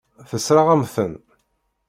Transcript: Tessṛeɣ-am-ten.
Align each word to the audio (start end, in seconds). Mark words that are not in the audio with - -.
Tessṛeɣ-am-ten. 0.29 1.13